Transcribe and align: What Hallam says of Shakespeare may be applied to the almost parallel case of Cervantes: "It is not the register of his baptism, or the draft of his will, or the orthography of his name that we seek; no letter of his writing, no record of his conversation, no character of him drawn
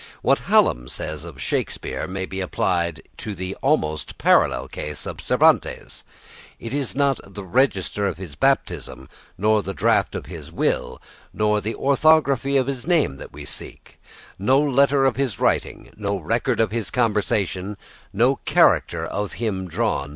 What 0.23 0.39
Hallam 0.49 0.87
says 0.87 1.23
of 1.23 1.39
Shakespeare 1.39 2.07
may 2.07 2.25
be 2.25 2.41
applied 2.41 3.03
to 3.17 3.35
the 3.35 3.53
almost 3.61 4.17
parallel 4.17 4.67
case 4.67 5.05
of 5.05 5.21
Cervantes: 5.21 6.03
"It 6.59 6.73
is 6.73 6.95
not 6.95 7.19
the 7.23 7.43
register 7.43 8.07
of 8.07 8.17
his 8.17 8.33
baptism, 8.33 9.07
or 9.39 9.61
the 9.61 9.75
draft 9.75 10.15
of 10.15 10.25
his 10.25 10.51
will, 10.51 10.99
or 11.39 11.61
the 11.61 11.75
orthography 11.75 12.57
of 12.57 12.65
his 12.65 12.87
name 12.87 13.17
that 13.17 13.31
we 13.31 13.45
seek; 13.45 14.01
no 14.39 14.59
letter 14.59 15.05
of 15.05 15.17
his 15.17 15.39
writing, 15.39 15.91
no 15.95 16.17
record 16.17 16.59
of 16.59 16.71
his 16.71 16.89
conversation, 16.89 17.77
no 18.11 18.37
character 18.37 19.05
of 19.05 19.33
him 19.33 19.67
drawn 19.67 20.09